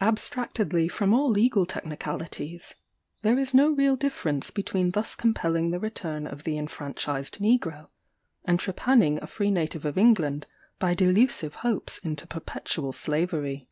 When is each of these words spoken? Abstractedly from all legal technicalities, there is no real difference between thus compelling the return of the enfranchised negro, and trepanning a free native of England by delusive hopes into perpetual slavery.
Abstractedly 0.00 0.88
from 0.88 1.14
all 1.14 1.30
legal 1.30 1.64
technicalities, 1.64 2.74
there 3.22 3.38
is 3.38 3.54
no 3.54 3.70
real 3.70 3.94
difference 3.94 4.50
between 4.50 4.90
thus 4.90 5.14
compelling 5.14 5.70
the 5.70 5.78
return 5.78 6.26
of 6.26 6.42
the 6.42 6.58
enfranchised 6.58 7.38
negro, 7.38 7.86
and 8.44 8.58
trepanning 8.58 9.22
a 9.22 9.28
free 9.28 9.52
native 9.52 9.84
of 9.84 9.96
England 9.96 10.48
by 10.80 10.92
delusive 10.92 11.54
hopes 11.62 11.98
into 11.98 12.26
perpetual 12.26 12.90
slavery. 12.90 13.68